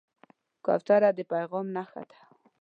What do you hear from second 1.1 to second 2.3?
د پیغام نښه ده.